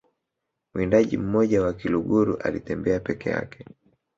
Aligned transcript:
mwindaji 0.73 1.17
mmoja 1.17 1.61
wa 1.61 1.73
kiluguru 1.73 2.37
alitembea 2.37 2.99
peke 2.99 3.29
yake 3.29 3.65